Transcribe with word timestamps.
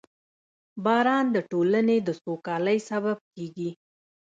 •باران 0.85 1.25
د 1.35 1.37
ټولنې 1.51 1.97
د 2.07 2.09
سوکالۍ 2.21 2.79
سبب 2.89 3.17
کېږي. 3.33 3.69